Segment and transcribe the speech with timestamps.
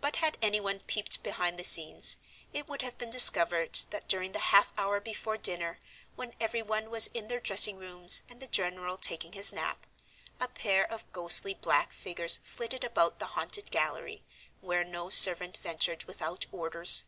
[0.00, 2.16] But had any one peeped behind the scenes
[2.52, 5.78] it would have been discovered that during the half hour before dinner,
[6.16, 9.86] when everyone was in their dressing rooms and the general taking his nap,
[10.40, 14.24] a pair of ghostly black figures flitted about the haunted gallery,
[14.62, 17.04] where no servant ventured without orders.